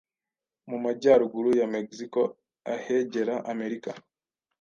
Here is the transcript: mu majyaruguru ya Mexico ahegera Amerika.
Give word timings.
mu 0.69 0.77
majyaruguru 0.83 1.49
ya 1.59 1.67
Mexico 1.75 2.21
ahegera 2.73 3.35
Amerika. 3.51 3.91